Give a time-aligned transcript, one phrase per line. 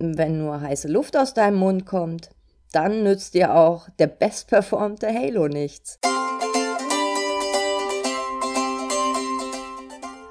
[0.00, 2.30] wenn nur heiße Luft aus deinem Mund kommt,
[2.72, 5.98] dann nützt dir auch der bestperformte Halo nichts.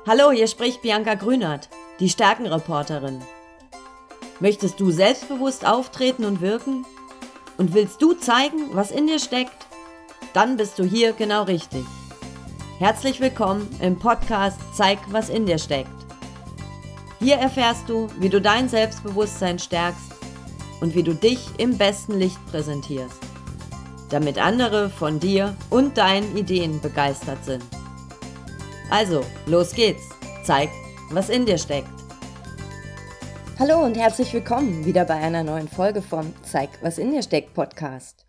[0.07, 1.69] Hallo, hier spricht Bianca Grünert,
[1.99, 3.21] die Stärkenreporterin.
[4.39, 6.85] Möchtest du selbstbewusst auftreten und wirken?
[7.57, 9.67] Und willst du zeigen, was in dir steckt?
[10.33, 11.83] Dann bist du hier genau richtig.
[12.79, 15.98] Herzlich willkommen im Podcast Zeig, was in dir steckt.
[17.21, 20.13] Hier erfährst du, wie du dein Selbstbewusstsein stärkst
[20.79, 23.19] und wie du dich im besten Licht präsentierst,
[24.09, 27.65] damit andere von dir und deinen Ideen begeistert sind.
[28.89, 30.03] Also, los geht's.
[30.45, 30.69] Zeig,
[31.11, 31.89] was in dir steckt.
[33.59, 37.53] Hallo und herzlich willkommen wieder bei einer neuen Folge vom Zeig, was in dir steckt
[37.53, 38.25] Podcast.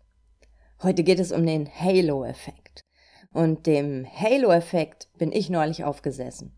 [0.83, 2.83] Heute geht es um den Halo-Effekt.
[3.31, 6.57] Und dem Halo-Effekt bin ich neulich aufgesessen.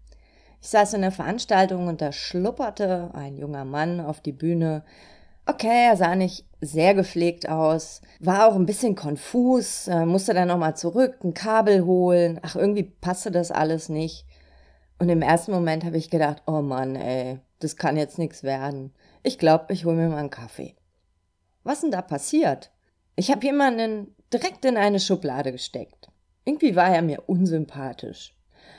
[0.63, 4.85] Ich saß in der Veranstaltung und da schlupperte ein junger Mann auf die Bühne.
[5.45, 10.47] Okay, er sah nicht sehr gepflegt aus, war auch ein bisschen konfus, äh, musste dann
[10.47, 12.39] nochmal zurück, ein Kabel holen.
[12.43, 14.25] Ach, irgendwie passte das alles nicht.
[14.99, 18.93] Und im ersten Moment habe ich gedacht, oh Mann, ey, das kann jetzt nichts werden.
[19.21, 20.75] Ich glaube, ich hole mir mal einen Kaffee.
[21.65, 22.71] Was denn da passiert?
[23.17, 26.07] Ich habe jemanden direkt in eine Schublade gesteckt.
[26.45, 28.32] Irgendwie war er mir unsympathisch.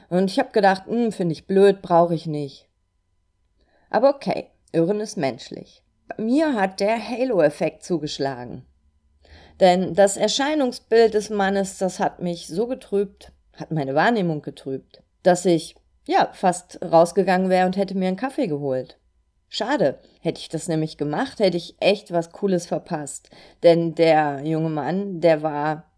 [0.08, 2.68] Und ich habe gedacht, hm, finde ich blöd, brauche ich nicht.
[3.90, 5.82] Aber okay, Irren ist menschlich.
[6.08, 8.66] Bei mir hat der Halo-Effekt zugeschlagen.
[9.60, 15.44] Denn das Erscheinungsbild des Mannes, das hat mich so getrübt, hat meine Wahrnehmung getrübt, dass
[15.44, 18.98] ich, ja, fast rausgegangen wäre und hätte mir einen Kaffee geholt.
[19.48, 23.30] Schade, hätte ich das nämlich gemacht, hätte ich echt was Cooles verpasst.
[23.62, 25.93] Denn der junge Mann, der war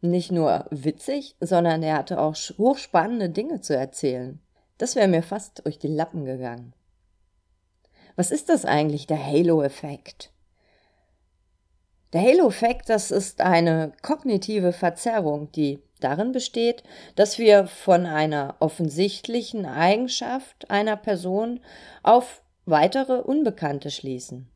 [0.00, 4.40] nicht nur witzig, sondern er hatte auch hochspannende Dinge zu erzählen.
[4.78, 6.72] Das wäre mir fast durch die Lappen gegangen.
[8.16, 10.32] Was ist das eigentlich, der Halo-Effekt?
[12.12, 16.82] Der Halo-Effekt, das ist eine kognitive Verzerrung, die darin besteht,
[17.14, 21.60] dass wir von einer offensichtlichen Eigenschaft einer Person
[22.02, 24.50] auf weitere Unbekannte schließen.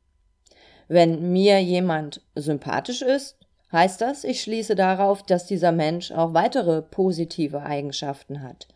[0.88, 3.38] Wenn mir jemand sympathisch ist,
[3.74, 8.68] heißt das, ich schließe darauf, dass dieser Mensch auch weitere positive Eigenschaften hat.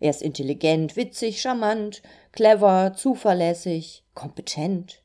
[0.00, 5.02] Er ist intelligent, witzig, charmant, clever, zuverlässig, kompetent.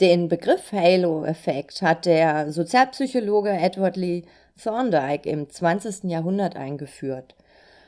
[0.00, 4.24] Den Begriff Halo-Effekt hat der Sozialpsychologe Edward Lee
[4.60, 6.10] Thorndike im 20.
[6.10, 7.36] Jahrhundert eingeführt.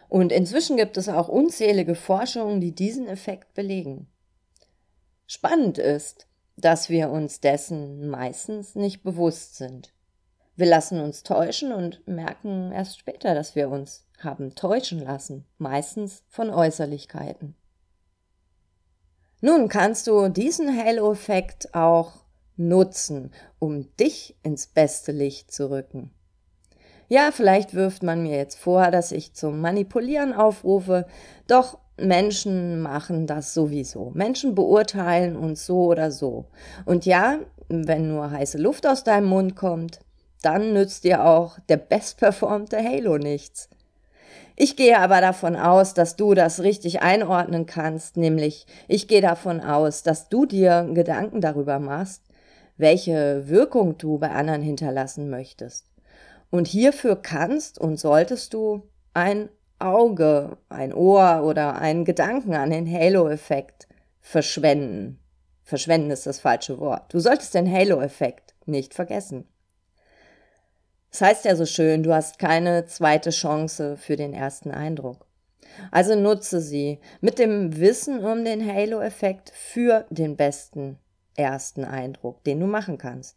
[0.08, 4.06] Und inzwischen gibt es auch unzählige Forschungen, die diesen Effekt belegen.
[5.26, 9.92] Spannend ist, dass wir uns dessen meistens nicht bewusst sind.
[10.56, 16.22] Wir lassen uns täuschen und merken erst später, dass wir uns haben täuschen lassen, meistens
[16.28, 17.56] von Äußerlichkeiten.
[19.40, 22.24] Nun kannst du diesen Halo-Effekt auch
[22.56, 26.14] nutzen, um dich ins beste Licht zu rücken.
[27.08, 31.06] Ja, vielleicht wirft man mir jetzt vor, dass ich zum Manipulieren aufrufe,
[31.46, 34.10] doch Menschen machen das sowieso.
[34.14, 36.46] Menschen beurteilen uns so oder so.
[36.84, 37.38] Und ja,
[37.68, 40.00] wenn nur heiße Luft aus deinem Mund kommt,
[40.42, 43.68] dann nützt dir auch der bestperformte Halo nichts.
[44.56, 49.60] Ich gehe aber davon aus, dass du das richtig einordnen kannst, nämlich ich gehe davon
[49.60, 52.22] aus, dass du dir Gedanken darüber machst,
[52.76, 55.86] welche Wirkung du bei anderen hinterlassen möchtest.
[56.50, 58.82] Und hierfür kannst und solltest du
[59.12, 63.88] ein Auge, ein Ohr oder einen Gedanken an den Halo-Effekt
[64.20, 65.18] verschwenden.
[65.62, 67.12] Verschwenden ist das falsche Wort.
[67.12, 69.46] Du solltest den Halo-Effekt nicht vergessen.
[71.10, 75.26] Das heißt ja so schön, du hast keine zweite Chance für den ersten Eindruck.
[75.90, 80.98] Also nutze sie mit dem Wissen um den Halo-Effekt für den besten
[81.36, 83.36] ersten Eindruck, den du machen kannst.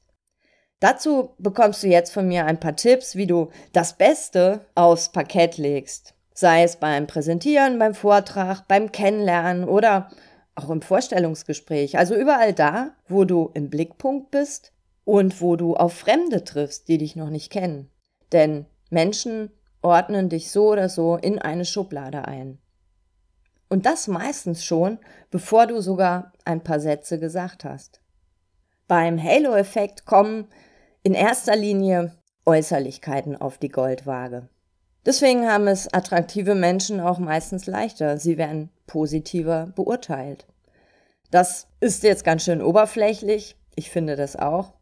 [0.80, 5.58] Dazu bekommst du jetzt von mir ein paar Tipps, wie du das Beste aufs Parkett
[5.58, 6.14] legst.
[6.40, 10.10] Sei es beim Präsentieren, beim Vortrag, beim Kennenlernen oder
[10.54, 11.98] auch im Vorstellungsgespräch.
[11.98, 14.72] Also überall da, wo du im Blickpunkt bist
[15.04, 17.90] und wo du auf Fremde triffst, die dich noch nicht kennen.
[18.34, 19.50] Denn Menschen
[19.82, 22.60] ordnen dich so oder so in eine Schublade ein.
[23.68, 25.00] Und das meistens schon,
[25.32, 28.00] bevor du sogar ein paar Sätze gesagt hast.
[28.88, 30.50] Beim Halo-Effekt kommen
[31.02, 32.14] in erster Linie
[32.46, 34.50] Äußerlichkeiten auf die Goldwaage.
[35.08, 38.18] Deswegen haben es attraktive Menschen auch meistens leichter.
[38.18, 40.46] Sie werden positiver beurteilt.
[41.32, 43.56] Das ist jetzt ganz schön oberflächlich.
[43.78, 44.74] Ich finde das auch.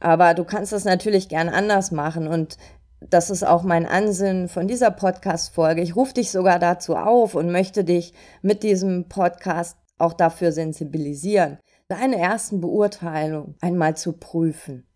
[0.00, 2.58] Aber du kannst das natürlich gern anders machen und
[3.00, 5.80] das ist auch mein Ansinnen von dieser Podcast-Folge.
[5.80, 8.12] Ich rufe dich sogar dazu auf und möchte dich
[8.42, 11.56] mit diesem Podcast auch dafür sensibilisieren,
[11.88, 14.86] deine ersten Beurteilungen einmal zu prüfen.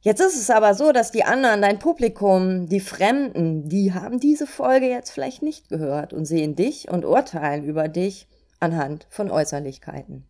[0.00, 4.46] Jetzt ist es aber so, dass die anderen, dein Publikum, die Fremden, die haben diese
[4.46, 8.28] Folge jetzt vielleicht nicht gehört und sehen dich und urteilen über dich
[8.60, 10.24] anhand von Äußerlichkeiten.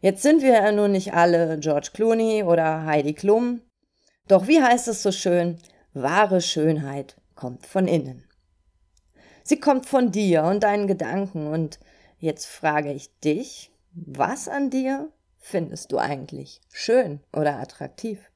[0.00, 3.62] Jetzt sind wir ja nun nicht alle George Clooney oder Heidi Klum,
[4.28, 5.56] doch wie heißt es so schön,
[5.94, 8.24] wahre Schönheit kommt von innen.
[9.42, 11.80] Sie kommt von dir und deinen Gedanken und
[12.18, 18.30] jetzt frage ich dich, was an dir findest du eigentlich schön oder attraktiv?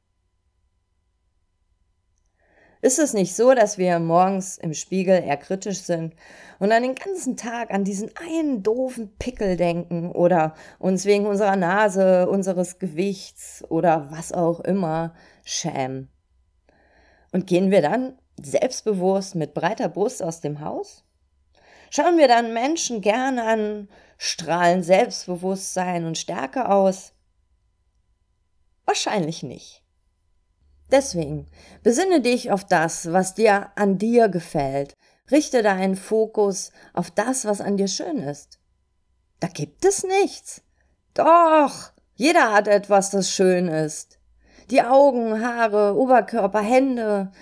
[2.82, 6.14] Ist es nicht so, dass wir morgens im Spiegel eher kritisch sind
[6.58, 11.56] und dann den ganzen Tag an diesen einen doofen Pickel denken oder uns wegen unserer
[11.56, 16.08] Nase, unseres Gewichts oder was auch immer schämen?
[17.32, 21.04] Und gehen wir dann selbstbewusst mit breiter Brust aus dem Haus?
[21.90, 27.12] Schauen wir dann Menschen gerne an, strahlen Selbstbewusstsein und Stärke aus?
[28.86, 29.84] Wahrscheinlich nicht.
[30.90, 31.46] Deswegen
[31.82, 34.96] besinne dich auf das, was dir an dir gefällt.
[35.30, 38.58] Richte deinen Fokus auf das, was an dir schön ist.
[39.38, 40.62] Da gibt es nichts.
[41.14, 44.18] Doch, jeder hat etwas, das schön ist.
[44.70, 47.32] Die Augen, Haare, Oberkörper, Hände.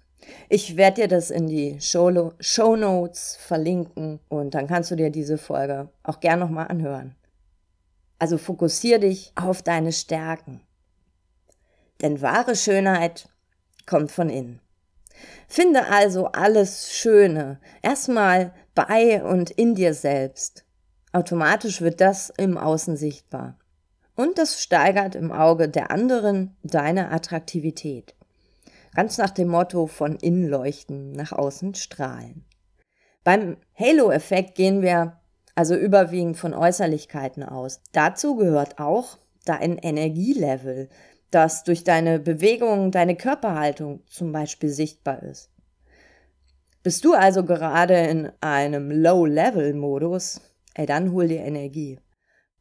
[0.49, 5.37] Ich werde dir das in die Show, Notes verlinken und dann kannst du dir diese
[5.37, 7.15] Folge auch gern nochmal anhören.
[8.19, 10.61] Also fokussier dich auf deine Stärken.
[12.01, 13.29] Denn wahre Schönheit
[13.85, 14.61] kommt von innen.
[15.47, 20.65] Finde also alles Schöne erstmal bei und in dir selbst.
[21.11, 23.57] Automatisch wird das im Außen sichtbar.
[24.15, 28.15] Und das steigert im Auge der anderen deine Attraktivität.
[28.93, 32.45] Ganz nach dem Motto von innen leuchten, nach außen strahlen.
[33.23, 35.19] Beim Halo-Effekt gehen wir
[35.57, 37.81] also überwiegend von Äußerlichkeiten aus.
[37.91, 40.87] Dazu gehört auch dein Energielevel,
[41.31, 45.49] das durch deine Bewegung, deine Körperhaltung zum Beispiel sichtbar ist.
[46.83, 50.41] Bist du also gerade in einem Low-Level-Modus,
[50.75, 51.99] ey, dann hol dir Energie.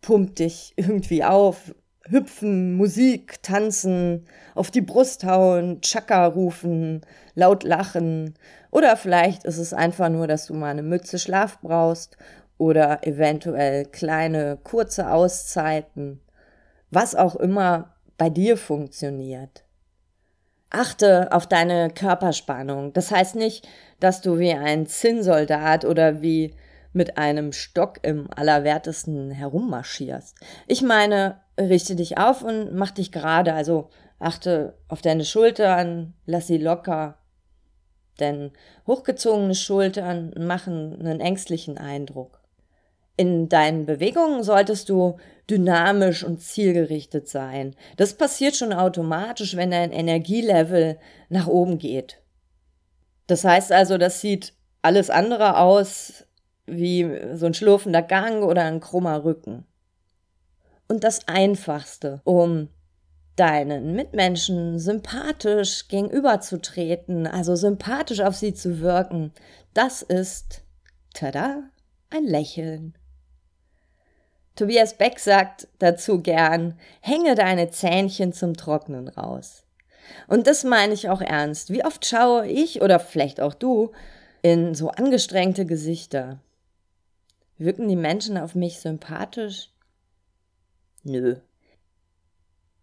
[0.01, 1.75] Pump dich irgendwie auf,
[2.09, 7.03] hüpfen, Musik, tanzen, auf die Brust hauen, Chaka rufen,
[7.35, 8.39] laut lachen.
[8.71, 12.17] Oder vielleicht ist es einfach nur, dass du mal eine Mütze Schlaf brauchst
[12.59, 16.21] oder eventuell kleine, kurze Auszeiten,
[16.91, 19.65] was auch immer bei dir funktioniert.
[20.71, 22.93] Achte auf deine Körperspannung.
[22.93, 23.69] Das heißt nicht,
[24.01, 26.55] dass du wie ein Zinnsoldat oder wie
[26.93, 30.35] mit einem Stock im Allerwertesten herummarschierst.
[30.67, 36.47] Ich meine, richte dich auf und mach dich gerade, also achte auf deine Schultern, lass
[36.47, 37.19] sie locker.
[38.19, 38.51] Denn
[38.87, 42.41] hochgezogene Schultern machen einen ängstlichen Eindruck.
[43.17, 45.17] In deinen Bewegungen solltest du
[45.49, 47.75] dynamisch und zielgerichtet sein.
[47.97, 52.21] Das passiert schon automatisch, wenn dein Energielevel nach oben geht.
[53.27, 56.27] Das heißt also, das sieht alles andere aus
[56.67, 59.65] wie so ein schlurfender Gang oder ein krummer Rücken.
[60.89, 62.69] Und das Einfachste, um
[63.37, 69.33] deinen Mitmenschen sympathisch gegenüberzutreten, also sympathisch auf sie zu wirken,
[69.75, 70.63] das ist,
[71.15, 71.65] tada,
[72.11, 72.95] ein Lächeln.
[74.57, 79.65] Tobias Beck sagt dazu gern, hänge deine Zähnchen zum Trocknen raus.
[80.29, 81.71] Und das meine ich auch ernst.
[81.71, 83.93] Wie oft schaue ich oder vielleicht auch du
[84.43, 86.41] in so angestrengte Gesichter?
[87.59, 89.71] Wirken die Menschen auf mich sympathisch?
[91.03, 91.37] Nö.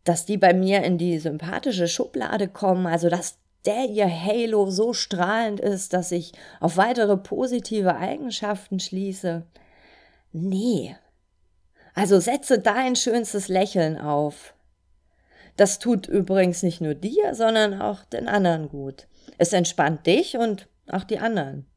[0.03, 4.93] Dass die bei mir in die sympathische Schublade kommen, also dass der ihr Halo so
[4.93, 9.43] strahlend ist, dass ich auf weitere positive Eigenschaften schließe.
[10.33, 10.95] Nee.
[11.93, 14.55] Also setze dein schönstes Lächeln auf.
[15.57, 19.07] Das tut übrigens nicht nur dir, sondern auch den anderen gut.
[19.37, 21.67] Es entspannt dich und auch die anderen.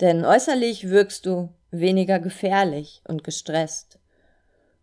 [0.00, 3.98] Denn äußerlich wirkst du weniger gefährlich und gestresst.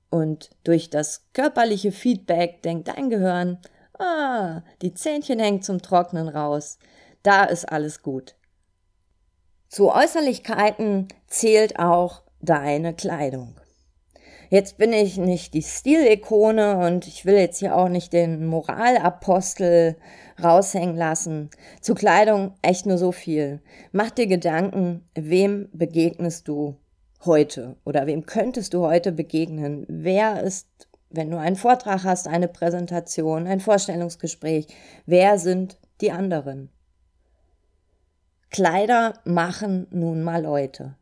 [0.10, 3.60] Und durch das körperliche Feedback denkt dein Gehirn,
[3.98, 6.78] ah, die Zähnchen hängen zum Trocknen raus,
[7.24, 8.36] da ist alles gut.
[9.70, 13.56] Zu Äußerlichkeiten zählt auch deine Kleidung.
[14.50, 19.98] Jetzt bin ich nicht die Stilikone und ich will jetzt hier auch nicht den Moralapostel
[20.42, 21.50] raushängen lassen.
[21.82, 23.62] Zu Kleidung echt nur so viel.
[23.92, 26.78] Mach dir Gedanken, wem begegnest du
[27.26, 29.86] heute oder wem könntest du heute begegnen?
[29.88, 30.68] Wer ist,
[31.10, 34.68] wenn du einen Vortrag hast, eine Präsentation, ein Vorstellungsgespräch,
[35.06, 36.70] wer sind die anderen?
[38.50, 40.96] Kleider machen nun mal Leute.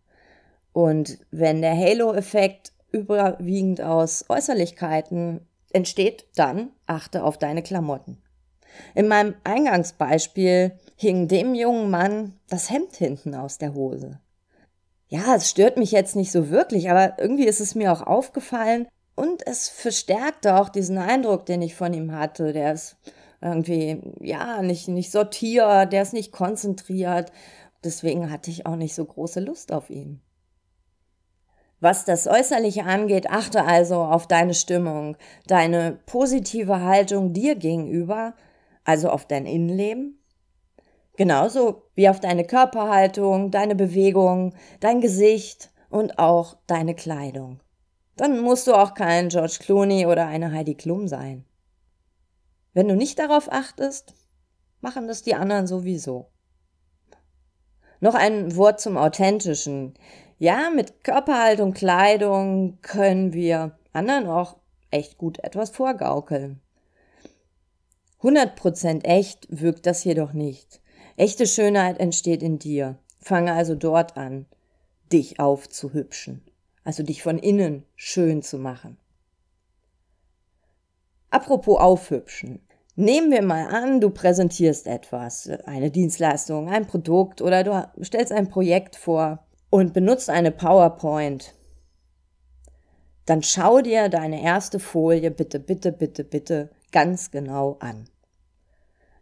[0.73, 8.21] Und wenn der Halo-Effekt überwiegend aus Äußerlichkeiten entsteht, dann achte auf deine Klamotten.
[8.95, 14.19] In meinem Eingangsbeispiel hing dem jungen Mann das Hemd hinten aus der Hose.
[15.07, 18.87] Ja, es stört mich jetzt nicht so wirklich, aber irgendwie ist es mir auch aufgefallen
[19.15, 22.53] und es verstärkte auch diesen Eindruck, den ich von ihm hatte.
[22.53, 22.95] Der ist
[23.41, 27.31] irgendwie, ja, nicht, nicht sortiert, der ist nicht konzentriert.
[27.83, 30.21] Deswegen hatte ich auch nicht so große Lust auf ihn.
[31.81, 38.35] Was das Äußerliche angeht, achte also auf deine Stimmung, deine positive Haltung dir gegenüber,
[38.83, 40.23] also auf dein Innenleben,
[41.17, 47.61] genauso wie auf deine Körperhaltung, deine Bewegung, dein Gesicht und auch deine Kleidung.
[48.15, 51.45] Dann musst du auch kein George Clooney oder eine Heidi Klum sein.
[52.73, 54.13] Wenn du nicht darauf achtest,
[54.81, 56.29] machen das die anderen sowieso.
[58.01, 59.95] Noch ein Wort zum Authentischen.
[60.41, 64.57] Ja, mit Körperhaltung, Kleidung können wir anderen auch
[64.89, 66.59] echt gut etwas vorgaukeln.
[68.23, 70.81] 100% echt wirkt das jedoch nicht.
[71.15, 72.97] Echte Schönheit entsteht in dir.
[73.19, 74.47] Fange also dort an,
[75.11, 76.41] dich aufzuhübschen,
[76.83, 78.97] also dich von innen schön zu machen.
[81.29, 82.65] Apropos aufhübschen.
[82.95, 88.49] Nehmen wir mal an, du präsentierst etwas, eine Dienstleistung, ein Produkt oder du stellst ein
[88.49, 91.55] Projekt vor und benutzt eine PowerPoint,
[93.25, 98.09] dann schau dir deine erste Folie bitte, bitte, bitte, bitte ganz genau an.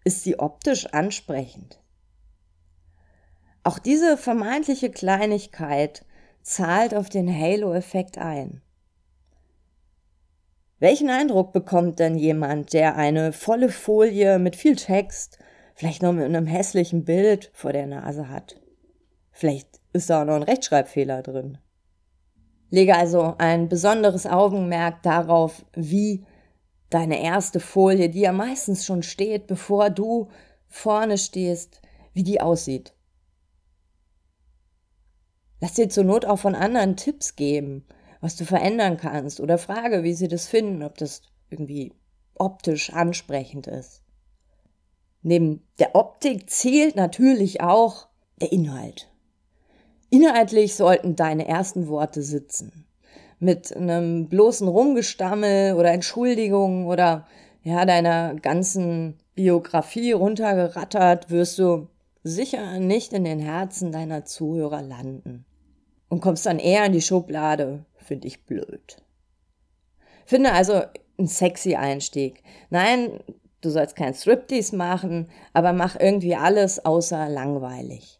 [0.03, 1.79] Ist sie optisch ansprechend?
[3.63, 6.03] Auch diese vermeintliche Kleinigkeit
[6.41, 8.61] zahlt auf den Halo-Effekt ein.
[10.79, 15.37] Welchen Eindruck bekommt denn jemand, der eine volle Folie mit viel Text,
[15.75, 18.59] vielleicht noch mit einem hässlichen Bild vor der Nase hat?
[19.31, 21.57] Vielleicht ist da auch noch ein Rechtschreibfehler drin.
[22.69, 26.25] Lege also ein besonderes Augenmerk darauf, wie
[26.89, 30.29] deine erste Folie, die ja meistens schon steht, bevor du
[30.67, 31.81] vorne stehst,
[32.13, 32.93] wie die aussieht.
[35.61, 37.85] Lass dir zur Not auch von anderen Tipps geben,
[38.21, 41.93] was du verändern kannst oder frage, wie sie das finden, ob das irgendwie
[42.35, 44.03] optisch ansprechend ist.
[45.21, 48.07] Neben der Optik zählt natürlich auch
[48.39, 49.11] der Inhalt.
[50.09, 52.85] Inhaltlich sollten deine ersten Worte sitzen.
[53.39, 57.27] Mit einem bloßen Rumgestammel oder Entschuldigung oder
[57.63, 61.87] ja, deiner ganzen Biografie runtergerattert, wirst du
[62.23, 65.45] sicher nicht in den Herzen deiner Zuhörer landen.
[66.09, 68.97] Und kommst dann eher in die Schublade, finde ich blöd.
[70.25, 70.81] Finde also
[71.17, 72.43] einen sexy Einstieg.
[72.69, 73.19] Nein,
[73.61, 78.18] du sollst kein Striptease machen, aber mach irgendwie alles außer langweilig.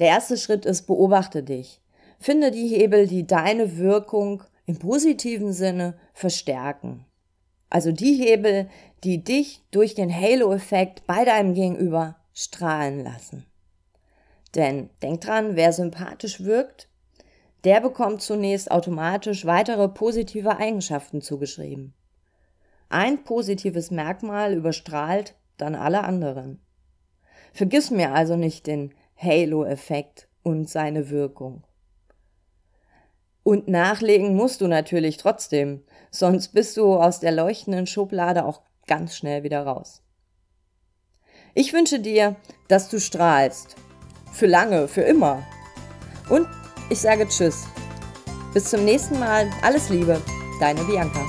[0.00, 1.80] Der erste Schritt ist, beobachte dich.
[2.18, 7.06] Finde die Hebel, die deine Wirkung im positiven Sinne verstärken.
[7.70, 8.68] Also die Hebel,
[9.04, 13.46] die dich durch den Halo-Effekt bei deinem Gegenüber strahlen lassen.
[14.54, 16.88] Denn denk dran, wer sympathisch wirkt,
[17.64, 21.94] der bekommt zunächst automatisch weitere positive Eigenschaften zugeschrieben.
[22.88, 26.60] Ein positives Merkmal überstrahlt dann alle anderen.
[27.52, 31.64] Vergiss mir also nicht den Halo-Effekt und seine Wirkung.
[33.48, 39.16] Und nachlegen musst du natürlich trotzdem, sonst bist du aus der leuchtenden Schublade auch ganz
[39.16, 40.02] schnell wieder raus.
[41.54, 42.36] Ich wünsche dir,
[42.68, 43.76] dass du strahlst
[44.34, 45.42] für lange, für immer.
[46.28, 46.46] Und
[46.90, 47.64] ich sage Tschüss.
[48.52, 49.50] Bis zum nächsten Mal.
[49.62, 50.20] Alles Liebe.
[50.60, 51.24] Deine Bianca.